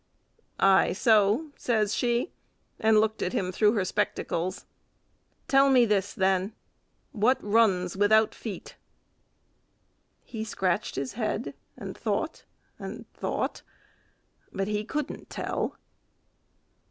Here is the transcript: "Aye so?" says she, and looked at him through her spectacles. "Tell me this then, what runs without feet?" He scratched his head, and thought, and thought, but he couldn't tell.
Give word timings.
"Aye 0.59 0.93
so?" 0.93 1.51
says 1.55 1.93
she, 1.93 2.31
and 2.79 2.99
looked 2.99 3.21
at 3.21 3.33
him 3.33 3.51
through 3.51 3.73
her 3.73 3.85
spectacles. 3.85 4.65
"Tell 5.47 5.69
me 5.69 5.85
this 5.85 6.11
then, 6.11 6.53
what 7.11 7.37
runs 7.43 7.95
without 7.95 8.33
feet?" 8.33 8.77
He 10.23 10.43
scratched 10.43 10.95
his 10.95 11.13
head, 11.13 11.53
and 11.77 11.95
thought, 11.95 12.45
and 12.79 13.07
thought, 13.13 13.61
but 14.51 14.67
he 14.67 14.83
couldn't 14.83 15.29
tell. 15.29 15.77